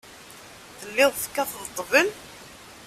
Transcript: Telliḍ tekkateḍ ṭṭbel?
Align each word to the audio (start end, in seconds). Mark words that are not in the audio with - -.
Telliḍ 0.79 1.11
tekkateḍ 1.15 1.61
ṭṭbel? 1.75 2.07